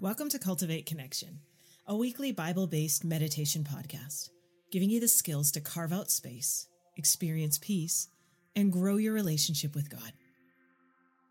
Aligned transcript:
Welcome 0.00 0.30
to 0.30 0.38
Cultivate 0.38 0.86
Connection, 0.86 1.40
a 1.86 1.94
weekly 1.94 2.32
Bible 2.32 2.66
based 2.66 3.04
meditation 3.04 3.64
podcast, 3.64 4.30
giving 4.72 4.88
you 4.88 4.98
the 4.98 5.06
skills 5.06 5.50
to 5.50 5.60
carve 5.60 5.92
out 5.92 6.10
space, 6.10 6.66
experience 6.96 7.58
peace, 7.58 8.08
and 8.56 8.72
grow 8.72 8.96
your 8.96 9.12
relationship 9.12 9.74
with 9.74 9.90
God. 9.90 10.00
I 10.00 10.12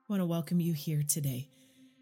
want 0.08 0.22
to 0.22 0.28
welcome 0.28 0.60
you 0.60 0.74
here 0.74 1.02
today. 1.02 1.50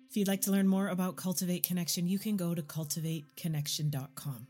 If 0.09 0.17
you'd 0.17 0.27
like 0.27 0.41
to 0.41 0.51
learn 0.51 0.67
more 0.67 0.89
about 0.89 1.15
Cultivate 1.15 1.63
Connection, 1.63 2.05
you 2.05 2.19
can 2.19 2.35
go 2.35 2.53
to 2.53 2.61
cultivateconnection.com. 2.61 4.47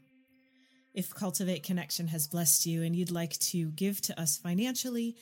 If 0.95 1.13
Cultivate 1.13 1.61
Connection 1.61 2.07
has 2.07 2.27
blessed 2.27 2.65
you 2.65 2.81
and 2.81 2.95
you'd 2.95 3.11
like 3.11 3.37
to 3.37 3.69
give 3.73 4.01
to 4.01 4.19
us 4.19 4.39
financially, 4.39 5.15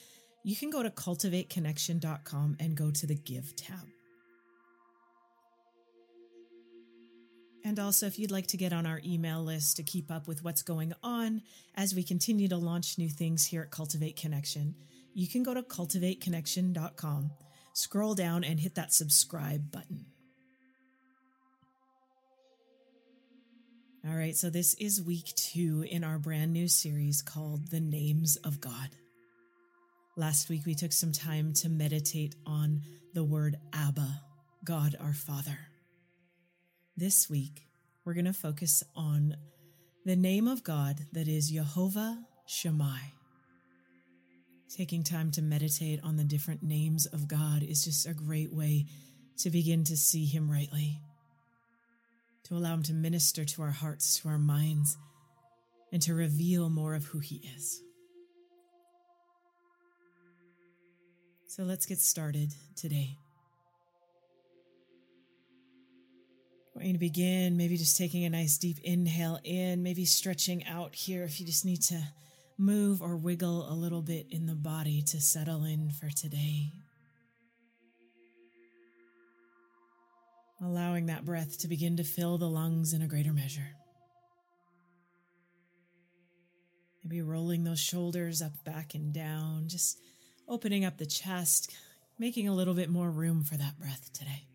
you 0.45 0.55
can 0.55 0.69
go 0.69 0.81
to 0.81 0.89
cultivateconnection.com 0.89 2.55
and 2.61 2.77
go 2.77 2.89
to 2.89 3.05
the 3.05 3.15
Give 3.15 3.53
tab. 3.57 3.85
And 7.65 7.79
also, 7.79 8.05
if 8.05 8.19
you'd 8.19 8.29
like 8.29 8.45
to 8.47 8.57
get 8.57 8.73
on 8.73 8.85
our 8.85 9.01
email 9.03 9.43
list 9.43 9.77
to 9.77 9.83
keep 9.83 10.11
up 10.11 10.27
with 10.27 10.43
what's 10.43 10.61
going 10.61 10.93
on 11.01 11.41
as 11.73 11.95
we 11.95 12.03
continue 12.03 12.47
to 12.49 12.57
launch 12.57 12.99
new 12.99 13.09
things 13.09 13.43
here 13.43 13.63
at 13.63 13.71
Cultivate 13.71 14.15
Connection, 14.15 14.75
you 15.15 15.27
can 15.27 15.41
go 15.41 15.51
to 15.55 15.63
cultivateconnection.com, 15.63 17.31
scroll 17.73 18.13
down, 18.13 18.43
and 18.43 18.59
hit 18.59 18.75
that 18.75 18.93
subscribe 18.93 19.71
button. 19.71 20.05
All 24.07 24.15
right, 24.15 24.35
so 24.35 24.51
this 24.51 24.75
is 24.75 25.01
week 25.01 25.33
two 25.35 25.87
in 25.89 26.03
our 26.03 26.19
brand 26.19 26.53
new 26.53 26.67
series 26.67 27.23
called 27.23 27.71
The 27.71 27.79
Names 27.79 28.35
of 28.43 28.61
God. 28.61 28.89
Last 30.15 30.49
week, 30.49 30.67
we 30.67 30.75
took 30.75 30.91
some 30.91 31.11
time 31.11 31.53
to 31.53 31.69
meditate 31.69 32.35
on 32.45 32.83
the 33.15 33.23
word 33.23 33.57
Abba, 33.73 34.21
God 34.63 34.95
our 35.01 35.13
Father. 35.13 35.57
This 36.97 37.29
week, 37.29 37.67
we're 38.05 38.13
going 38.13 38.23
to 38.23 38.31
focus 38.31 38.81
on 38.95 39.35
the 40.05 40.15
name 40.15 40.47
of 40.47 40.63
God 40.63 41.01
that 41.11 41.27
is 41.27 41.49
Jehovah 41.49 42.23
Shammah. 42.45 43.01
Taking 44.73 45.03
time 45.03 45.29
to 45.31 45.41
meditate 45.41 45.99
on 46.05 46.15
the 46.15 46.23
different 46.23 46.63
names 46.63 47.05
of 47.05 47.27
God 47.27 47.63
is 47.63 47.83
just 47.83 48.07
a 48.07 48.13
great 48.13 48.53
way 48.53 48.85
to 49.39 49.49
begin 49.49 49.83
to 49.83 49.97
see 49.97 50.23
Him 50.23 50.49
rightly, 50.49 51.01
to 52.45 52.55
allow 52.55 52.75
Him 52.75 52.83
to 52.83 52.93
minister 52.93 53.43
to 53.43 53.61
our 53.61 53.71
hearts, 53.71 54.21
to 54.21 54.29
our 54.29 54.37
minds, 54.37 54.97
and 55.91 56.01
to 56.03 56.13
reveal 56.13 56.69
more 56.69 56.95
of 56.95 57.03
who 57.07 57.19
He 57.19 57.41
is. 57.57 57.81
So 61.47 61.63
let's 61.63 61.85
get 61.85 61.99
started 61.99 62.53
today. 62.77 63.17
Want 66.75 66.93
to 66.93 66.99
begin, 66.99 67.55
maybe 67.55 67.77
just 67.77 67.95
taking 67.95 68.25
a 68.25 68.29
nice 68.29 68.57
deep 68.57 68.79
inhale 68.83 69.39
in, 69.43 69.81
maybe 69.81 70.03
stretching 70.03 70.65
out 70.65 70.93
here 70.93 71.23
if 71.23 71.39
you 71.39 71.45
just 71.45 71.63
need 71.63 71.81
to 71.83 72.01
move 72.57 73.01
or 73.01 73.15
wiggle 73.15 73.71
a 73.71 73.73
little 73.73 74.01
bit 74.01 74.27
in 74.29 74.45
the 74.45 74.55
body 74.55 75.01
to 75.01 75.21
settle 75.21 75.63
in 75.63 75.89
for 75.89 76.09
today. 76.09 76.71
Allowing 80.61 81.05
that 81.05 81.25
breath 81.25 81.59
to 81.59 81.67
begin 81.67 81.97
to 81.97 82.03
fill 82.03 82.37
the 82.37 82.49
lungs 82.49 82.93
in 82.93 83.01
a 83.01 83.07
greater 83.07 83.33
measure. 83.33 83.67
Maybe 87.03 87.21
rolling 87.21 87.63
those 87.63 87.79
shoulders 87.79 88.41
up, 88.41 88.63
back, 88.63 88.95
and 88.95 89.13
down, 89.13 89.67
just 89.67 89.99
opening 90.47 90.83
up 90.83 90.97
the 90.97 91.05
chest, 91.05 91.73
making 92.17 92.47
a 92.47 92.53
little 92.53 92.73
bit 92.73 92.89
more 92.89 93.11
room 93.11 93.43
for 93.43 93.55
that 93.55 93.77
breath 93.77 94.11
today. 94.11 94.47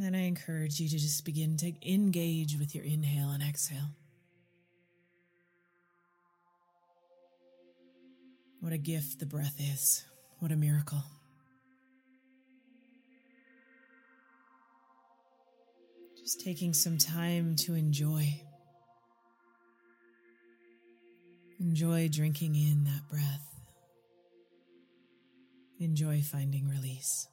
Then 0.00 0.14
I 0.14 0.26
encourage 0.26 0.80
you 0.80 0.88
to 0.88 0.98
just 0.98 1.24
begin 1.24 1.56
to 1.58 1.72
engage 1.82 2.56
with 2.58 2.74
your 2.74 2.84
inhale 2.84 3.30
and 3.30 3.42
exhale. 3.42 3.90
What 8.60 8.72
a 8.72 8.78
gift 8.78 9.18
the 9.18 9.26
breath 9.26 9.56
is. 9.58 10.04
What 10.38 10.52
a 10.52 10.56
miracle. 10.56 11.02
Just 16.18 16.40
taking 16.40 16.74
some 16.74 16.98
time 16.98 17.56
to 17.56 17.74
enjoy. 17.74 18.42
Enjoy 21.58 22.08
drinking 22.08 22.54
in 22.54 22.84
that 22.84 23.08
breath. 23.10 23.48
Enjoy 25.78 26.22
finding 26.22 26.68
release. 26.68 27.29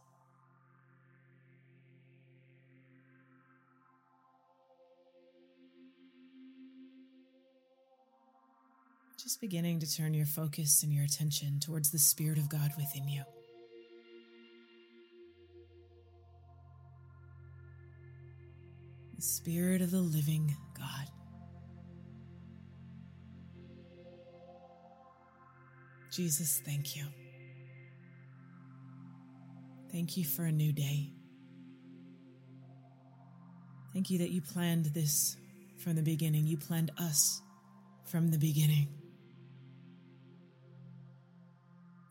Just 9.27 9.41
beginning 9.41 9.77
to 9.77 9.93
turn 9.93 10.13
your 10.13 10.25
focus 10.25 10.83
and 10.83 10.93
your 10.93 11.03
attention 11.03 11.59
towards 11.59 11.91
the 11.91 11.99
Spirit 11.99 12.37
of 12.37 12.47
God 12.47 12.71
within 12.77 13.09
you. 13.09 13.23
The 19.17 19.21
Spirit 19.21 19.81
of 19.81 19.91
the 19.91 19.99
living 19.99 20.55
God. 20.77 21.07
Jesus, 26.09 26.61
thank 26.65 26.95
you. 26.95 27.03
Thank 29.91 30.15
you 30.15 30.23
for 30.23 30.43
a 30.43 30.53
new 30.53 30.71
day. 30.71 31.11
Thank 33.91 34.09
you 34.09 34.19
that 34.19 34.29
you 34.29 34.41
planned 34.41 34.85
this 34.85 35.35
from 35.83 35.95
the 35.97 36.01
beginning. 36.01 36.47
You 36.47 36.55
planned 36.55 36.91
us 36.97 37.41
from 38.05 38.31
the 38.31 38.37
beginning. 38.37 38.87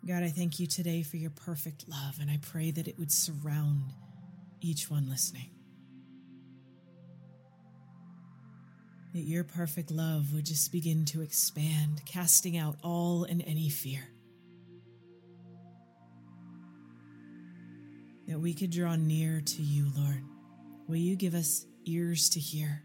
God, 0.07 0.23
I 0.23 0.29
thank 0.29 0.61
you 0.61 0.69
today 0.69 1.03
for 1.03 1.17
your 1.17 1.31
perfect 1.31 1.89
love, 1.89 2.19
and 2.21 2.31
I 2.31 2.39
pray 2.41 2.71
that 2.71 2.87
it 2.87 2.97
would 2.97 3.11
surround 3.11 3.93
each 4.61 4.89
one 4.89 5.09
listening. 5.09 5.51
That 9.15 9.23
your 9.23 9.43
perfect 9.43 9.91
love 9.91 10.33
would 10.33 10.47
just 10.47 10.71
begin 10.71 11.07
to 11.07 11.23
expand, 11.23 12.03
casting 12.07 12.57
out 12.57 12.77
all 12.85 13.25
and 13.25 13.43
any 13.49 13.69
fear. 13.69 14.07
That 18.29 18.39
we 18.39 18.55
could 18.55 18.71
draw 18.71 18.95
near 18.95 19.41
to 19.41 19.63
you, 19.63 19.91
Lord. 19.97 20.23
Will 20.87 20.97
you 20.97 21.17
give 21.17 21.35
us 21.35 21.67
ears 21.85 22.29
to 22.31 22.39
hear, 22.39 22.85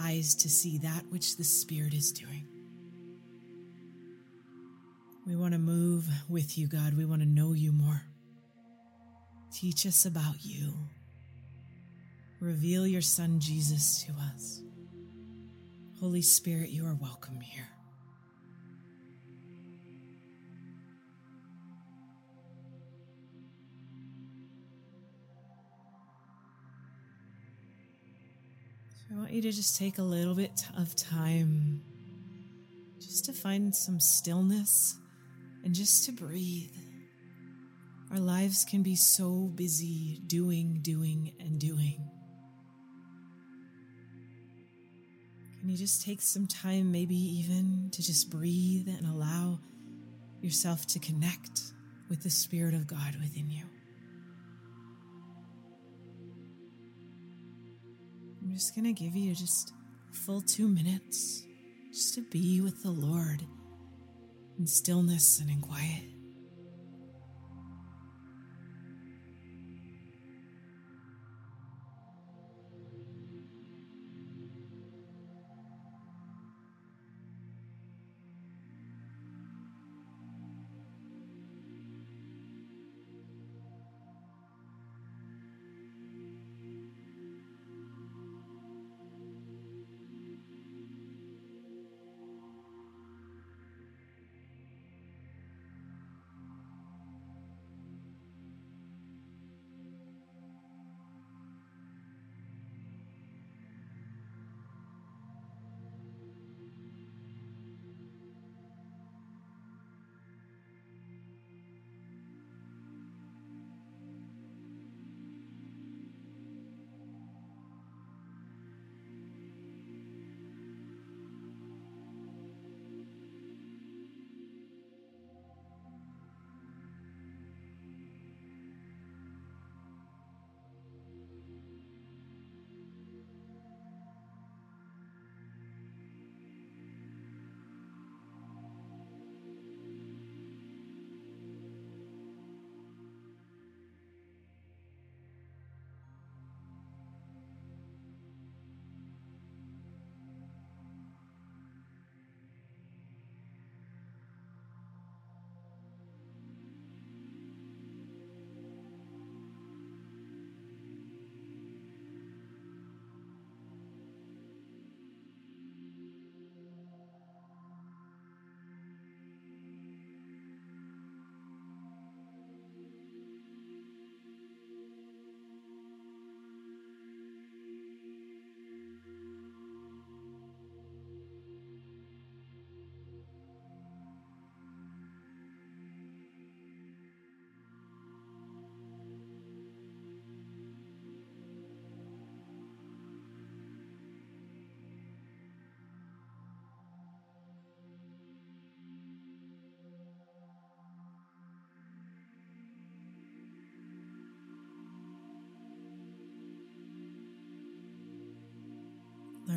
eyes 0.00 0.34
to 0.36 0.48
see 0.48 0.78
that 0.78 1.04
which 1.10 1.36
the 1.36 1.44
Spirit 1.44 1.92
is 1.92 2.10
doing? 2.10 2.48
We 5.28 5.36
want 5.36 5.52
to 5.52 5.58
move 5.58 6.08
with 6.26 6.56
you, 6.56 6.68
God. 6.68 6.96
We 6.96 7.04
want 7.04 7.20
to 7.20 7.28
know 7.28 7.52
you 7.52 7.70
more. 7.70 8.00
Teach 9.52 9.84
us 9.84 10.06
about 10.06 10.36
you. 10.40 10.72
Reveal 12.40 12.86
your 12.86 13.02
Son 13.02 13.38
Jesus 13.38 14.04
to 14.04 14.12
us. 14.34 14.62
Holy 16.00 16.22
Spirit, 16.22 16.70
you 16.70 16.86
are 16.86 16.94
welcome 16.94 17.40
here. 17.40 17.68
So 28.96 29.14
I 29.14 29.18
want 29.18 29.32
you 29.32 29.42
to 29.42 29.52
just 29.52 29.76
take 29.76 29.98
a 29.98 30.02
little 30.02 30.34
bit 30.34 30.64
of 30.78 30.96
time 30.96 31.82
just 32.98 33.26
to 33.26 33.34
find 33.34 33.76
some 33.76 34.00
stillness 34.00 34.96
and 35.68 35.74
just 35.74 36.06
to 36.06 36.12
breathe. 36.12 36.72
Our 38.10 38.18
lives 38.18 38.64
can 38.64 38.82
be 38.82 38.96
so 38.96 39.50
busy 39.54 40.18
doing, 40.26 40.78
doing, 40.80 41.34
and 41.38 41.60
doing. 41.60 42.02
Can 45.60 45.68
you 45.68 45.76
just 45.76 46.06
take 46.06 46.22
some 46.22 46.46
time, 46.46 46.90
maybe 46.90 47.14
even 47.14 47.90
to 47.92 48.02
just 48.02 48.30
breathe 48.30 48.88
and 48.88 49.06
allow 49.06 49.58
yourself 50.40 50.86
to 50.86 50.98
connect 50.98 51.60
with 52.08 52.22
the 52.22 52.30
Spirit 52.30 52.72
of 52.72 52.86
God 52.86 53.16
within 53.20 53.50
you? 53.50 53.66
I'm 58.42 58.54
just 58.54 58.74
going 58.74 58.86
to 58.86 58.94
give 58.94 59.14
you 59.14 59.34
just 59.34 59.74
a 60.10 60.16
full 60.16 60.40
two 60.40 60.66
minutes 60.66 61.44
just 61.92 62.14
to 62.14 62.22
be 62.22 62.62
with 62.62 62.82
the 62.82 62.90
Lord 62.90 63.44
in 64.58 64.66
stillness 64.66 65.38
and 65.40 65.50
in 65.50 65.60
quiet. 65.60 66.17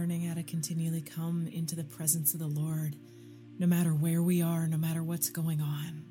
Learning 0.02 0.22
how 0.22 0.34
to 0.34 0.42
continually 0.42 1.00
come 1.04 1.48
into 1.54 1.76
the 1.76 1.84
presence 1.84 2.34
of 2.34 2.40
the 2.40 2.48
Lord, 2.48 2.96
no 3.60 3.68
matter 3.68 3.92
where 3.92 4.24
we 4.24 4.42
are, 4.42 4.66
no 4.66 4.76
matter 4.76 5.04
what's 5.04 5.30
going 5.30 5.62
on. 5.62 6.06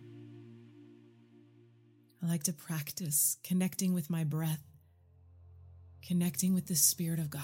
I 2.23 2.29
like 2.29 2.45
to 2.45 2.53
practice 2.53 3.37
connecting 3.43 3.93
with 3.93 4.09
my 4.09 4.23
breath, 4.23 4.63
connecting 6.07 6.55
with 6.55 6.69
the 6.69 6.77
Spirit 6.77 7.19
of 7.19 7.31
God. 7.31 7.43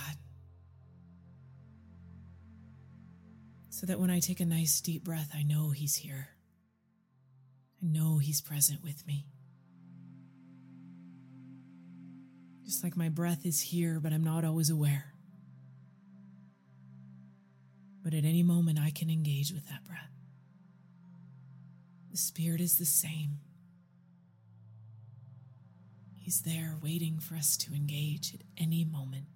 So 3.70 3.86
that 3.86 3.98
when 3.98 4.12
I 4.12 4.20
take 4.20 4.38
a 4.38 4.46
nice 4.46 4.80
deep 4.80 5.02
breath, 5.02 5.32
I 5.34 5.42
know 5.42 5.70
He's 5.70 5.96
here. 5.96 6.28
I 7.82 7.86
know 7.86 8.18
He's 8.18 8.40
present 8.40 8.84
with 8.84 9.04
me. 9.04 9.26
Just 12.64 12.84
like 12.84 12.96
my 12.96 13.08
breath 13.08 13.44
is 13.44 13.60
here, 13.60 13.98
but 13.98 14.12
I'm 14.12 14.22
not 14.22 14.44
always 14.44 14.70
aware. 14.70 15.15
But 18.06 18.14
at 18.14 18.24
any 18.24 18.44
moment, 18.44 18.78
I 18.78 18.90
can 18.90 19.10
engage 19.10 19.52
with 19.52 19.68
that 19.68 19.84
breath. 19.84 20.12
The 22.12 22.16
Spirit 22.16 22.60
is 22.60 22.78
the 22.78 22.84
same. 22.84 23.40
He's 26.14 26.42
there 26.42 26.76
waiting 26.80 27.18
for 27.18 27.34
us 27.34 27.56
to 27.56 27.74
engage 27.74 28.32
at 28.32 28.42
any 28.56 28.84
moment. 28.84 29.26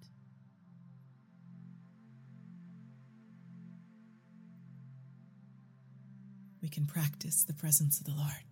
We 6.61 6.69
can 6.69 6.85
practice 6.85 7.43
the 7.43 7.53
presence 7.53 7.99
of 7.99 8.05
the 8.05 8.13
Lord. 8.13 8.45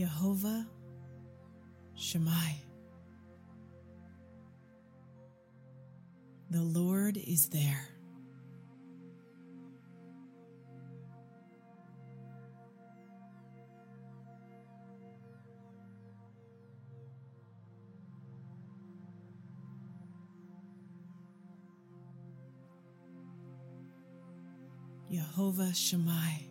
Jehovah 0.00 0.66
Shammah. 1.94 2.32
The 6.48 6.62
Lord 6.62 7.18
is 7.18 7.50
there. 7.50 7.86
Jehovah 25.12 25.74
Shammah. 25.74 26.49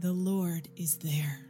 The 0.00 0.12
Lord 0.14 0.66
is 0.76 0.96
there. 0.96 1.44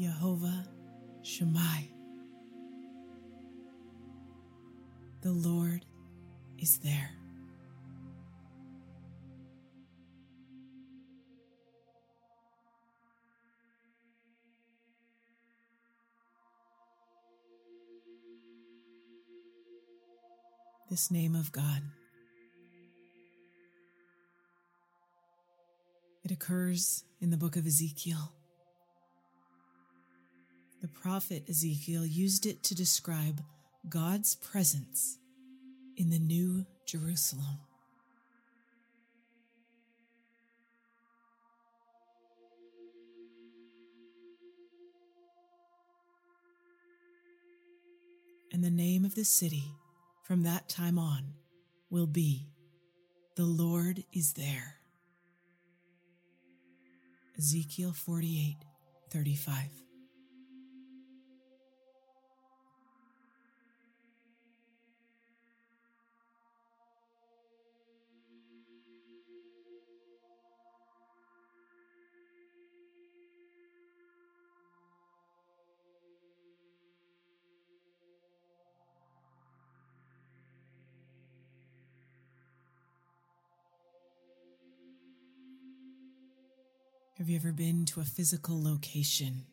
Jehovah 0.00 0.66
Shammah. 1.22 1.81
This 20.92 21.10
name 21.10 21.34
of 21.34 21.50
God. 21.52 21.80
It 26.22 26.30
occurs 26.30 27.04
in 27.18 27.30
the 27.30 27.38
book 27.38 27.56
of 27.56 27.66
Ezekiel. 27.66 28.30
The 30.82 30.88
prophet 30.88 31.44
Ezekiel 31.48 32.04
used 32.04 32.44
it 32.44 32.62
to 32.64 32.74
describe 32.74 33.40
God's 33.88 34.34
presence 34.34 35.16
in 35.96 36.10
the 36.10 36.18
New 36.18 36.66
Jerusalem. 36.84 37.60
And 48.52 48.62
the 48.62 48.68
name 48.68 49.06
of 49.06 49.14
the 49.14 49.24
city 49.24 49.72
from 50.22 50.44
that 50.44 50.68
time 50.68 50.98
on 50.98 51.34
will 51.90 52.06
be 52.06 52.48
The 53.36 53.44
Lord 53.44 54.04
is 54.12 54.34
there. 54.34 54.76
Ezekiel 57.38 57.92
48 57.92 58.56
35. 59.10 59.68
Have 87.22 87.30
you 87.30 87.36
ever 87.36 87.52
been 87.52 87.84
to 87.84 88.00
a 88.00 88.04
physical 88.04 88.60
location 88.60 89.44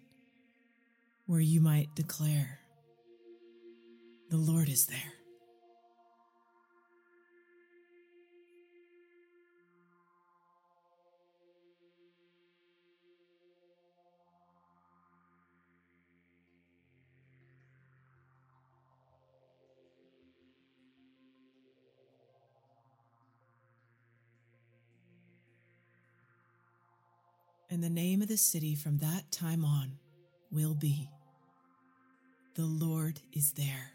where 1.27 1.39
you 1.39 1.61
might 1.61 1.93
declare, 1.93 2.61
The 4.31 4.37
Lord 4.37 4.69
is 4.69 4.87
there? 4.87 5.18
And 27.71 27.83
the 27.83 27.89
name 27.89 28.21
of 28.21 28.27
the 28.27 28.37
city 28.37 28.73
from 28.73 28.97
that 28.97 29.31
time 29.31 29.63
on 29.63 29.99
will 30.51 30.73
be 30.73 31.09
The 32.55 32.65
Lord 32.65 33.19
is 33.31 33.51
there. 33.53 33.91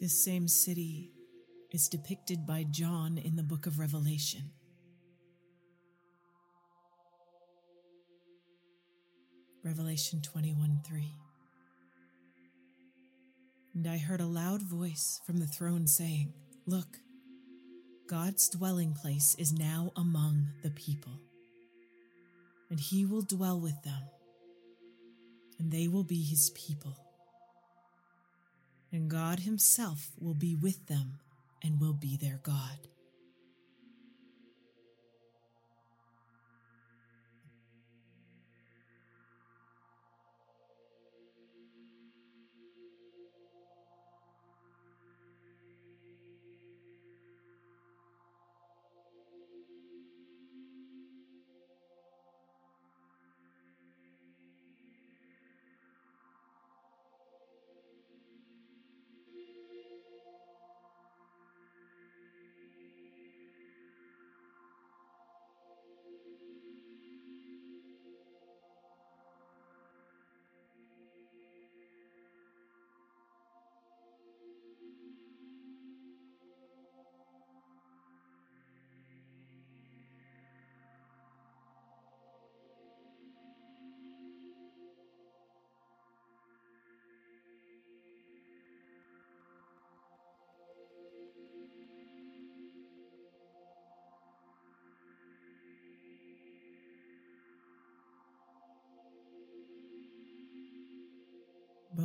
This 0.00 0.24
same 0.24 0.48
city 0.48 1.10
is 1.72 1.86
depicted 1.86 2.46
by 2.46 2.64
John 2.70 3.18
in 3.18 3.36
the 3.36 3.42
book 3.42 3.66
of 3.66 3.78
Revelation. 3.78 4.50
Revelation 9.62 10.22
21 10.22 10.80
3. 10.86 11.12
And 13.74 13.86
I 13.86 13.98
heard 13.98 14.22
a 14.22 14.26
loud 14.26 14.62
voice 14.62 15.20
from 15.26 15.36
the 15.36 15.46
throne 15.46 15.86
saying, 15.86 16.32
Look, 16.64 16.96
God's 18.08 18.48
dwelling 18.48 18.94
place 18.94 19.36
is 19.38 19.52
now 19.52 19.92
among 19.96 20.48
the 20.62 20.70
people, 20.70 21.20
and 22.70 22.80
he 22.80 23.04
will 23.04 23.20
dwell 23.20 23.60
with 23.60 23.82
them, 23.82 24.02
and 25.58 25.70
they 25.70 25.88
will 25.88 26.04
be 26.04 26.22
his 26.22 26.50
people. 26.54 27.09
And 28.92 29.08
God 29.08 29.40
himself 29.40 30.10
will 30.18 30.34
be 30.34 30.56
with 30.56 30.86
them 30.86 31.18
and 31.62 31.80
will 31.80 31.92
be 31.92 32.16
their 32.16 32.40
God. 32.42 32.78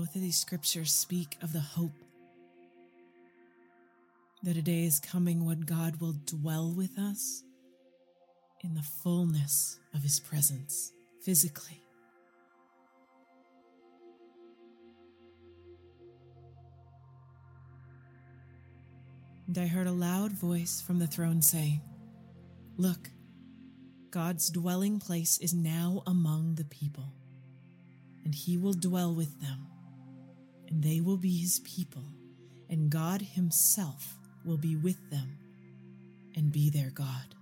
Both 0.06 0.18
of 0.18 0.22
these 0.22 0.38
scriptures 0.38 0.94
speak 0.94 1.36
of 1.42 1.52
the 1.52 1.60
hope 1.60 1.98
that 4.44 4.56
a 4.56 4.62
day 4.62 4.84
is 4.84 5.00
coming 5.00 5.46
when 5.46 5.62
God 5.62 6.00
will 6.00 6.14
dwell 6.28 6.72
with 6.72 7.00
us 7.00 7.42
in 8.64 8.76
the 8.76 8.84
fullness 8.84 9.80
of 9.96 10.04
his 10.04 10.20
presence 10.20 10.92
physically. 11.24 11.82
And 19.48 19.58
I 19.58 19.66
heard 19.66 19.88
a 19.88 19.92
loud 19.92 20.34
voice 20.34 20.84
from 20.86 21.00
the 21.00 21.08
throne 21.08 21.42
saying, 21.42 21.82
Look, 22.78 23.10
God's 24.12 24.52
dwelling 24.52 25.00
place 25.00 25.40
is 25.40 25.56
now 25.56 26.04
among 26.06 26.56
the 26.56 26.66
people, 26.66 27.12
and 28.24 28.36
he 28.36 28.56
will 28.56 28.74
dwell 28.74 29.12
with 29.12 29.42
them 29.42 29.66
and 30.70 30.84
they 30.84 31.02
will 31.02 31.18
be 31.18 31.38
his 31.38 31.60
people, 31.60 32.04
and 32.70 32.90
God 32.90 33.22
himself 33.22 34.18
will 34.44 34.58
be 34.58 34.76
with 34.76 35.10
them 35.10 35.38
and 36.36 36.52
be 36.52 36.70
their 36.70 36.92
God. 36.92 37.36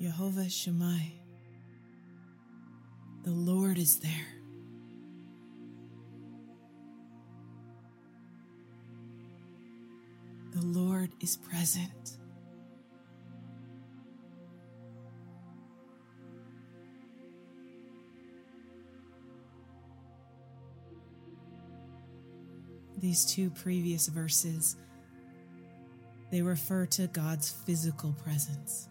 Jehovah 0.00 0.48
Shammah. 0.48 1.00
The 3.24 3.32
Lord 3.32 3.78
is 3.78 3.98
there. 3.98 4.10
The 10.52 10.64
Lord 10.64 11.10
is 11.20 11.36
present. 11.36 12.16
These 22.98 23.24
two 23.24 23.50
previous 23.50 24.06
verses 24.06 24.76
they 26.30 26.42
refer 26.42 26.86
to 26.86 27.08
God's 27.08 27.50
physical 27.50 28.12
presence. 28.12 28.88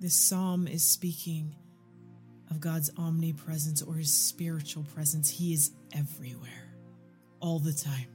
This 0.00 0.14
psalm 0.14 0.68
is 0.68 0.88
speaking 0.88 1.56
of 2.50 2.60
God's 2.60 2.90
omnipresence 2.96 3.82
or 3.82 3.94
his 3.94 4.12
spiritual 4.12 4.84
presence. 4.94 5.28
He 5.28 5.52
is 5.52 5.72
everywhere, 5.92 6.72
all 7.40 7.58
the 7.58 7.72
time. 7.72 8.06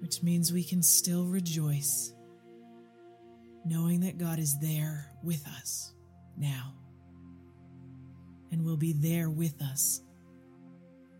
Which 0.00 0.22
means 0.22 0.52
we 0.52 0.62
can 0.62 0.82
still 0.82 1.24
rejoice 1.24 2.12
knowing 3.64 4.00
that 4.00 4.18
God 4.18 4.38
is 4.38 4.58
there 4.58 5.10
with 5.22 5.46
us 5.58 5.94
now 6.36 6.74
and 8.52 8.62
will 8.62 8.76
be 8.76 8.92
there 8.92 9.30
with 9.30 9.62
us 9.62 10.02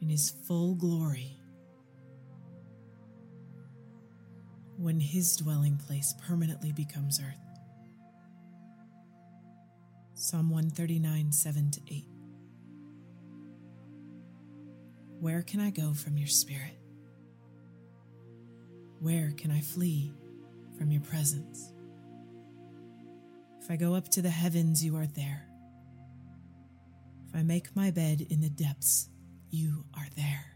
in 0.02 0.10
his 0.10 0.28
full 0.28 0.74
glory 0.74 1.38
when 4.84 5.00
his 5.00 5.34
dwelling 5.36 5.78
place 5.78 6.12
permanently 6.28 6.70
becomes 6.70 7.18
earth. 7.18 7.40
Psalm 10.12 10.50
139, 10.50 11.32
7 11.32 11.70
to 11.70 11.80
8. 11.88 12.04
Where 15.20 15.40
can 15.40 15.60
I 15.60 15.70
go 15.70 15.94
from 15.94 16.18
your 16.18 16.28
spirit? 16.28 16.76
Where 19.00 19.32
can 19.38 19.50
I 19.50 19.62
flee 19.62 20.12
from 20.76 20.90
your 20.90 21.00
presence? 21.00 21.72
If 23.62 23.70
I 23.70 23.76
go 23.76 23.94
up 23.94 24.10
to 24.10 24.20
the 24.20 24.28
heavens, 24.28 24.84
you 24.84 24.96
are 24.96 25.06
there. 25.06 25.48
If 27.26 27.34
I 27.34 27.42
make 27.42 27.74
my 27.74 27.90
bed 27.90 28.26
in 28.28 28.42
the 28.42 28.50
depths, 28.50 29.08
you 29.48 29.86
are 29.96 30.08
there. 30.14 30.53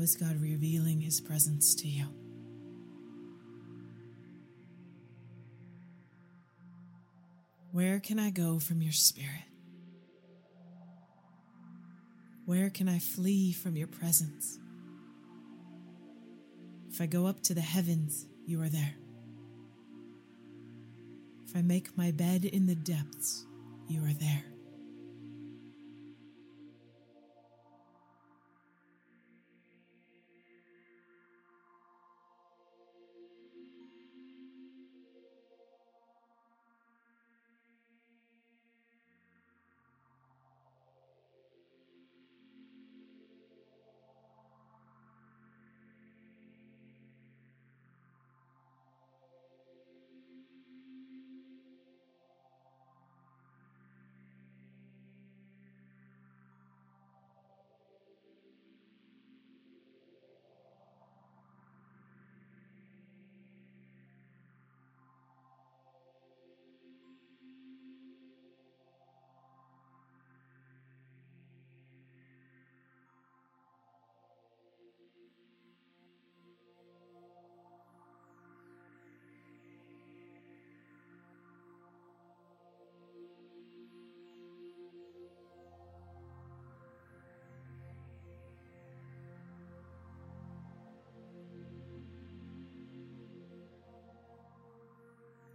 Is 0.00 0.16
God 0.16 0.40
revealing 0.40 1.02
his 1.02 1.20
presence 1.20 1.74
to 1.74 1.86
you? 1.86 2.06
Where 7.72 8.00
can 8.00 8.18
I 8.18 8.30
go 8.30 8.58
from 8.58 8.80
your 8.80 8.92
spirit? 8.92 9.44
Where 12.46 12.70
can 12.70 12.88
I 12.88 12.98
flee 12.98 13.52
from 13.52 13.76
your 13.76 13.86
presence? 13.86 14.58
If 16.90 17.00
I 17.00 17.06
go 17.06 17.26
up 17.26 17.42
to 17.44 17.54
the 17.54 17.60
heavens, 17.60 18.26
you 18.46 18.60
are 18.62 18.68
there. 18.68 18.94
If 21.46 21.54
I 21.54 21.62
make 21.62 21.96
my 21.96 22.10
bed 22.10 22.44
in 22.46 22.66
the 22.66 22.74
depths, 22.74 23.44
you 23.86 24.02
are 24.04 24.14
there. 24.14 24.49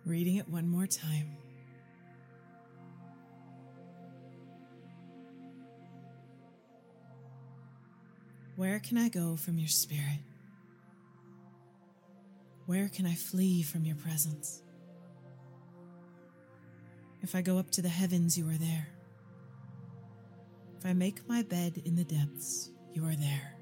Reading 0.05 0.35
it 0.35 0.47
one 0.47 0.67
more 0.67 0.85
time. 0.85 1.35
Where 8.55 8.79
can 8.79 8.97
I 8.97 9.09
go 9.09 9.35
from 9.35 9.57
your 9.57 9.67
spirit? 9.67 10.19
Where 12.67 12.87
can 12.87 13.05
I 13.07 13.15
flee 13.15 13.63
from 13.63 13.83
your 13.83 13.95
presence? 13.95 14.61
If 17.23 17.33
I 17.33 17.41
go 17.41 17.57
up 17.57 17.71
to 17.71 17.81
the 17.81 17.89
heavens, 17.89 18.37
you 18.37 18.47
are 18.47 18.57
there. 18.57 18.87
If 20.77 20.85
I 20.85 20.93
make 20.93 21.27
my 21.27 21.41
bed 21.41 21.81
in 21.83 21.95
the 21.95 22.03
depths, 22.03 22.69
you 22.93 23.03
are 23.05 23.15
there. 23.15 23.54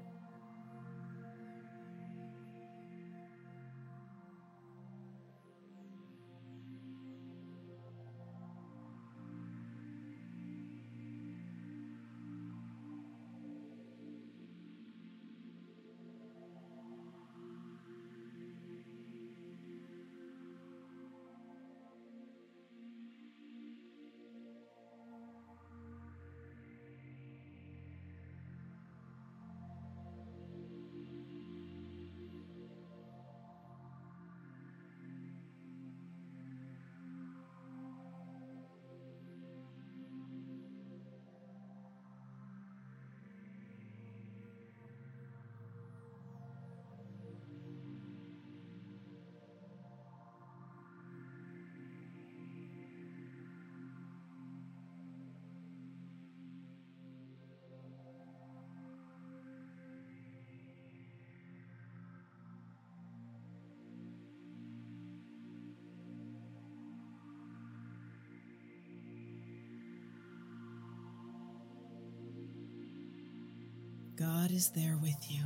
God 74.24 74.52
is 74.52 74.70
there 74.70 74.96
with 75.02 75.30
you. 75.30 75.42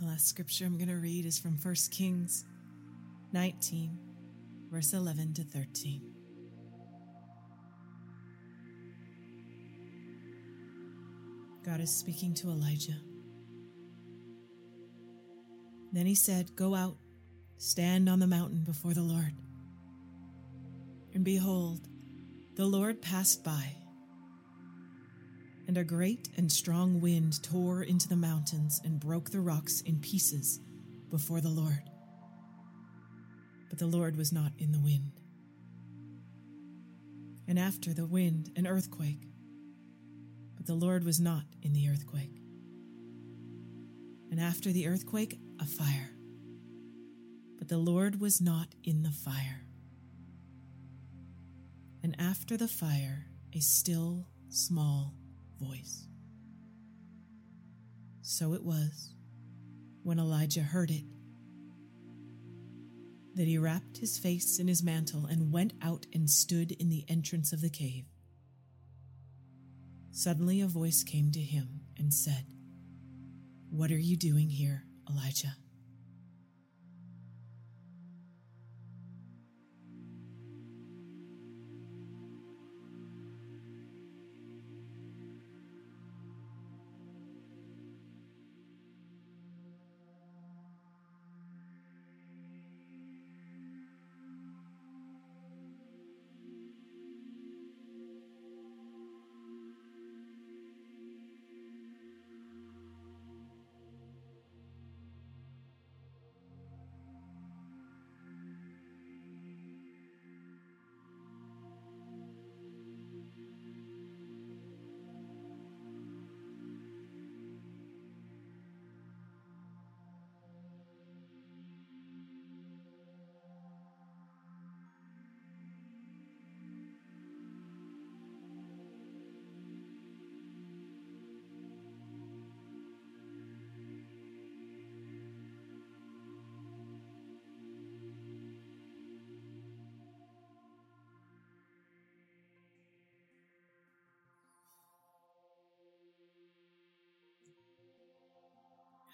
The 0.00 0.06
last 0.06 0.28
scripture 0.28 0.66
I'm 0.66 0.78
going 0.78 0.86
to 0.88 0.94
read 0.94 1.26
is 1.26 1.40
from 1.40 1.58
1 1.60 1.74
Kings 1.90 2.44
19, 3.32 3.98
verse 4.70 4.92
11 4.92 5.34
to 5.34 5.42
13. 5.42 6.13
God 11.64 11.80
is 11.80 11.90
speaking 11.90 12.34
to 12.34 12.48
Elijah. 12.48 12.96
Then 15.92 16.04
he 16.04 16.14
said, 16.14 16.54
Go 16.56 16.74
out, 16.74 16.96
stand 17.56 18.08
on 18.08 18.18
the 18.18 18.26
mountain 18.26 18.64
before 18.64 18.92
the 18.92 19.02
Lord. 19.02 19.32
And 21.14 21.24
behold, 21.24 21.80
the 22.54 22.66
Lord 22.66 23.00
passed 23.00 23.42
by, 23.42 23.72
and 25.66 25.78
a 25.78 25.84
great 25.84 26.28
and 26.36 26.52
strong 26.52 27.00
wind 27.00 27.42
tore 27.42 27.82
into 27.82 28.08
the 28.08 28.16
mountains 28.16 28.82
and 28.84 29.00
broke 29.00 29.30
the 29.30 29.40
rocks 29.40 29.80
in 29.80 30.00
pieces 30.00 30.60
before 31.10 31.40
the 31.40 31.48
Lord. 31.48 31.90
But 33.70 33.78
the 33.78 33.86
Lord 33.86 34.16
was 34.16 34.32
not 34.32 34.52
in 34.58 34.72
the 34.72 34.80
wind. 34.80 35.12
And 37.48 37.58
after 37.58 37.94
the 37.94 38.06
wind, 38.06 38.50
an 38.56 38.66
earthquake 38.66 39.28
the 40.66 40.74
Lord 40.74 41.04
was 41.04 41.20
not 41.20 41.44
in 41.62 41.72
the 41.72 41.88
earthquake. 41.88 42.40
And 44.30 44.40
after 44.40 44.72
the 44.72 44.88
earthquake, 44.88 45.38
a 45.60 45.64
fire. 45.64 46.10
But 47.58 47.68
the 47.68 47.78
Lord 47.78 48.20
was 48.20 48.40
not 48.40 48.68
in 48.82 49.02
the 49.02 49.10
fire. 49.10 49.62
And 52.02 52.16
after 52.18 52.56
the 52.56 52.68
fire, 52.68 53.26
a 53.54 53.60
still 53.60 54.26
small 54.48 55.14
voice. 55.60 56.06
So 58.22 58.54
it 58.54 58.62
was, 58.64 59.14
when 60.02 60.18
Elijah 60.18 60.62
heard 60.62 60.90
it, 60.90 61.04
that 63.34 63.46
he 63.46 63.58
wrapped 63.58 63.98
his 63.98 64.18
face 64.18 64.58
in 64.58 64.68
his 64.68 64.82
mantle 64.82 65.26
and 65.26 65.52
went 65.52 65.74
out 65.82 66.06
and 66.12 66.28
stood 66.28 66.72
in 66.72 66.88
the 66.88 67.04
entrance 67.08 67.52
of 67.52 67.60
the 67.60 67.70
cave. 67.70 68.04
Suddenly 70.16 70.60
a 70.60 70.68
voice 70.68 71.02
came 71.02 71.32
to 71.32 71.40
him 71.40 71.80
and 71.98 72.14
said, 72.14 72.46
What 73.68 73.90
are 73.90 73.98
you 73.98 74.16
doing 74.16 74.48
here, 74.48 74.84
Elijah? 75.10 75.56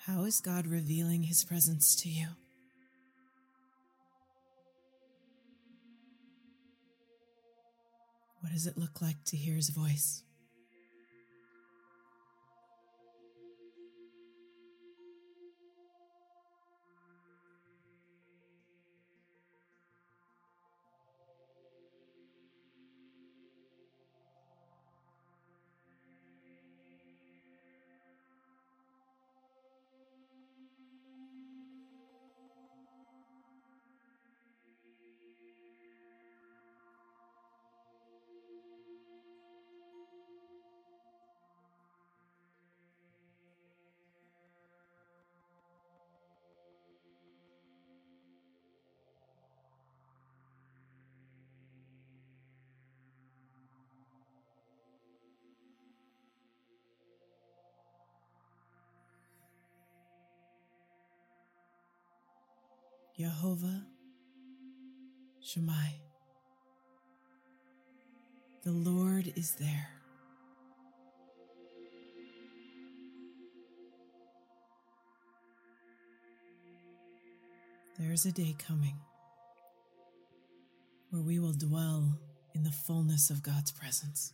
How 0.06 0.24
is 0.24 0.40
God 0.40 0.66
revealing 0.66 1.24
his 1.24 1.44
presence 1.44 1.94
to 1.96 2.08
you? 2.08 2.26
What 8.40 8.52
does 8.52 8.66
it 8.66 8.78
look 8.78 9.02
like 9.02 9.22
to 9.26 9.36
hear 9.36 9.56
his 9.56 9.68
voice? 9.68 10.22
Jehovah 63.20 63.84
Shammah. 65.42 65.92
The 68.62 68.70
Lord 68.70 69.30
is 69.36 69.56
there. 69.56 69.90
There 77.98 78.10
is 78.10 78.24
a 78.24 78.32
day 78.32 78.56
coming 78.58 78.94
where 81.10 81.20
we 81.20 81.38
will 81.38 81.52
dwell 81.52 82.18
in 82.54 82.62
the 82.62 82.72
fullness 82.72 83.28
of 83.28 83.42
God's 83.42 83.70
presence. 83.70 84.32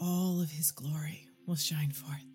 All 0.00 0.42
of 0.42 0.50
His 0.50 0.72
glory 0.72 1.28
will 1.46 1.54
shine 1.54 1.92
forth. 1.92 2.29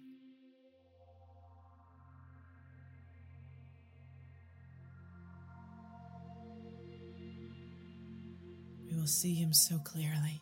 We 8.96 9.02
will 9.02 9.08
see 9.08 9.34
him 9.34 9.52
so 9.52 9.78
clearly. 9.80 10.42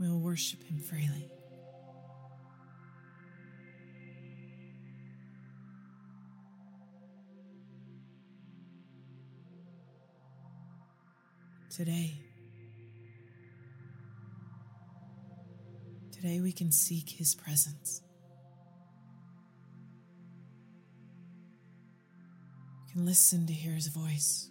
We 0.00 0.08
will 0.08 0.18
worship 0.18 0.62
him 0.64 0.80
freely. 0.80 1.30
Today, 11.70 12.14
today 16.10 16.40
we 16.40 16.50
can 16.50 16.72
seek 16.72 17.10
his 17.10 17.36
presence. 17.36 18.02
Can 22.92 23.06
listen 23.06 23.46
to 23.46 23.52
hear 23.52 23.74
his 23.74 23.86
voice. 23.86 24.50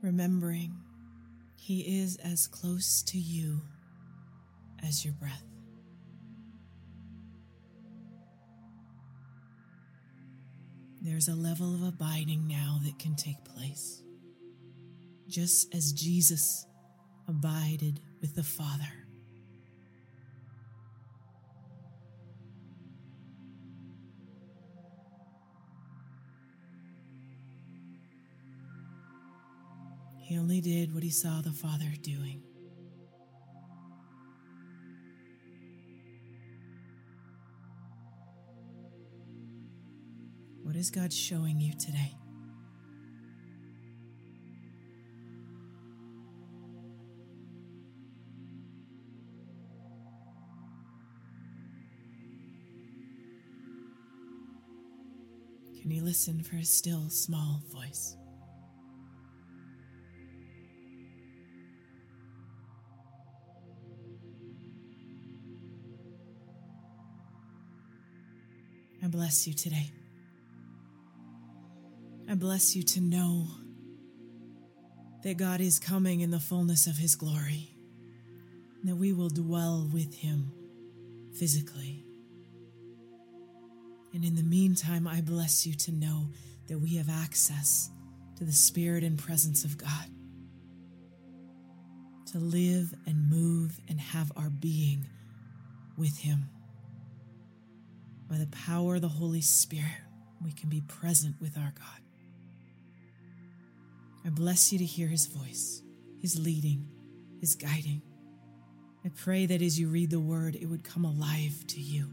Remembering 0.00 0.74
he 1.56 2.02
is 2.02 2.16
as 2.16 2.46
close 2.46 3.02
to 3.02 3.18
you 3.18 3.60
as 4.82 5.04
your 5.04 5.14
breath. 5.14 5.53
There's 11.04 11.28
a 11.28 11.34
level 11.34 11.74
of 11.74 11.82
abiding 11.82 12.48
now 12.48 12.80
that 12.82 12.98
can 12.98 13.14
take 13.14 13.44
place. 13.44 14.02
Just 15.28 15.74
as 15.74 15.92
Jesus 15.92 16.66
abided 17.28 18.00
with 18.22 18.34
the 18.34 18.42
Father. 18.42 18.88
He 30.22 30.38
only 30.38 30.62
did 30.62 30.94
what 30.94 31.02
he 31.02 31.10
saw 31.10 31.42
the 31.42 31.52
Father 31.52 31.92
doing. 32.00 32.42
What 40.74 40.80
is 40.80 40.90
God 40.90 41.12
showing 41.12 41.60
you 41.60 41.72
today? 41.78 42.16
Can 55.80 55.92
you 55.92 56.02
listen 56.02 56.42
for 56.42 56.56
a 56.56 56.64
still 56.64 57.08
small 57.08 57.62
voice? 57.72 58.16
I 69.04 69.06
bless 69.06 69.46
you 69.46 69.54
today. 69.54 69.92
I 72.34 72.36
bless 72.36 72.74
you 72.74 72.82
to 72.82 73.00
know 73.00 73.46
that 75.22 75.36
God 75.36 75.60
is 75.60 75.78
coming 75.78 76.18
in 76.18 76.32
the 76.32 76.40
fullness 76.40 76.88
of 76.88 76.96
His 76.96 77.14
glory, 77.14 77.68
that 78.82 78.96
we 78.96 79.12
will 79.12 79.28
dwell 79.28 79.88
with 79.92 80.12
Him 80.16 80.50
physically. 81.38 82.04
And 84.12 84.24
in 84.24 84.34
the 84.34 84.42
meantime, 84.42 85.06
I 85.06 85.20
bless 85.20 85.64
you 85.64 85.74
to 85.74 85.92
know 85.92 86.30
that 86.66 86.80
we 86.80 86.96
have 86.96 87.08
access 87.08 87.88
to 88.38 88.44
the 88.44 88.50
Spirit 88.50 89.04
and 89.04 89.16
presence 89.16 89.62
of 89.62 89.78
God, 89.78 90.10
to 92.32 92.38
live 92.38 92.92
and 93.06 93.30
move 93.30 93.78
and 93.88 94.00
have 94.00 94.32
our 94.34 94.50
being 94.50 95.06
with 95.96 96.18
Him. 96.18 96.48
By 98.28 98.38
the 98.38 98.48
power 98.48 98.96
of 98.96 99.02
the 99.02 99.08
Holy 99.08 99.40
Spirit, 99.40 100.02
we 100.44 100.50
can 100.50 100.68
be 100.68 100.80
present 100.80 101.36
with 101.40 101.56
our 101.56 101.72
God. 101.78 102.03
I 104.26 104.30
bless 104.30 104.72
you 104.72 104.78
to 104.78 104.84
hear 104.84 105.08
his 105.08 105.26
voice, 105.26 105.82
his 106.20 106.38
leading, 106.38 106.88
his 107.40 107.54
guiding. 107.54 108.02
I 109.04 109.10
pray 109.10 109.44
that 109.46 109.60
as 109.60 109.78
you 109.78 109.88
read 109.88 110.10
the 110.10 110.20
word, 110.20 110.56
it 110.56 110.66
would 110.66 110.82
come 110.82 111.04
alive 111.04 111.66
to 111.68 111.80
you. 111.80 112.08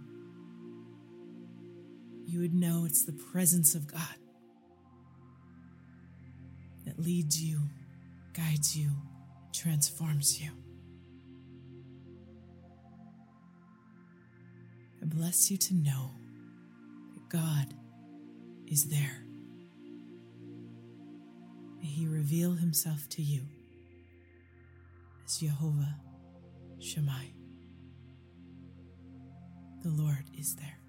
You 2.25 2.41
would 2.41 2.53
know 2.53 2.85
it's 2.85 3.05
the 3.05 3.13
presence 3.13 3.75
of 3.75 3.87
God 3.87 4.01
that 6.85 6.99
leads 6.99 7.41
you, 7.41 7.61
guides 8.33 8.75
you, 8.75 8.91
transforms 9.53 10.41
you. 10.41 10.51
I 15.01 15.05
bless 15.05 15.49
you 15.49 15.57
to 15.57 15.73
know 15.73 16.11
that 17.13 17.29
God 17.29 17.73
is 18.67 18.89
there. 18.89 19.20
May 21.81 21.87
he 21.87 22.07
reveal 22.07 22.51
himself 22.53 23.09
to 23.09 23.23
you 23.23 23.41
as 25.25 25.37
Jehovah 25.37 25.95
Shammah. 26.79 27.25
The 29.83 29.89
Lord 29.89 30.25
is 30.37 30.55
there. 30.55 30.80